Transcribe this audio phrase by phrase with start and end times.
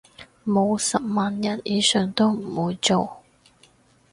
[0.43, 3.17] 冇十萬人以上都唔會做